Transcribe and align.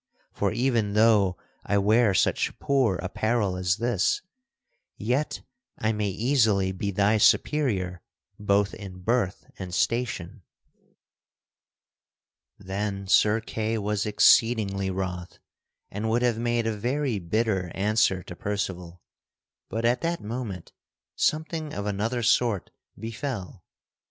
For, 0.31 0.51
even 0.51 0.93
though 0.93 1.37
I 1.63 1.77
wear 1.77 2.15
such 2.15 2.57
poor 2.57 2.95
apparel 2.95 3.55
as 3.55 3.75
this, 3.77 4.23
yet 4.97 5.41
I 5.77 5.91
may 5.91 6.09
easily 6.09 6.71
be 6.71 6.89
thy 6.89 7.19
superior 7.19 8.01
both 8.39 8.73
in 8.73 9.01
birth 9.03 9.45
and 9.59 9.71
station." 9.75 10.41
[Sidenote: 12.59 12.67
Sir 12.67 12.71
Boindegardus 12.71 12.77
enters 12.81 12.81
the 12.81 12.81
Queen's 12.81 12.83
pavilion] 12.87 12.95
Then 12.95 13.07
Sir 13.07 13.41
Kay 13.41 13.77
was 13.77 14.05
exceedingly 14.07 14.89
wroth 14.89 15.39
and 15.91 16.09
would 16.09 16.21
have 16.23 16.39
made 16.39 16.65
a 16.65 16.75
very 16.75 17.19
bitter 17.19 17.71
answer 17.75 18.23
to 18.23 18.35
Percival, 18.35 19.03
but 19.69 19.85
at 19.85 20.01
that 20.01 20.23
moment 20.23 20.73
something 21.15 21.75
of 21.75 21.85
another 21.85 22.23
sort 22.23 22.71
befell. 22.97 23.63